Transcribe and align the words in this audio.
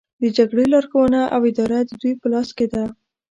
د 0.21 0.23
جګړې 0.37 0.65
لارښوونه 0.73 1.21
او 1.35 1.41
اداره 1.49 1.79
د 1.85 1.91
دوی 2.01 2.13
په 2.21 2.27
لاس 2.33 2.49
کې 2.57 2.67
ده 2.73 2.83